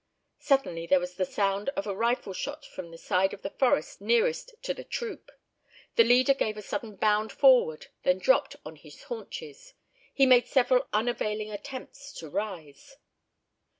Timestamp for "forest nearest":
3.51-4.55